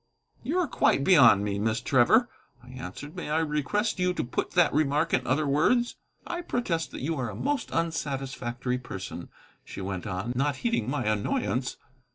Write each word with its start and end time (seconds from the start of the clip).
"You 0.41 0.57
are 0.57 0.67
quite 0.67 1.03
beyond 1.03 1.43
me, 1.43 1.59
Miss 1.59 1.79
Trevor," 1.79 2.27
I 2.63 2.69
answered; 2.69 3.15
"may 3.15 3.29
I 3.29 3.37
request 3.37 3.99
you 3.99 4.15
to 4.15 4.23
put 4.23 4.53
that 4.53 4.73
remark 4.73 5.13
in 5.13 5.27
other 5.27 5.45
words?" 5.45 5.95
"I 6.25 6.41
protest 6.41 6.89
that 6.89 7.01
you 7.01 7.17
are 7.17 7.29
a 7.29 7.35
most 7.35 7.69
unsatisfactory 7.69 8.79
person," 8.79 9.29
she 9.63 9.79
went 9.79 10.07
on, 10.07 10.33
not 10.35 10.55
heeding 10.65 10.89
my 10.89 11.05
annoyance. 11.05 11.77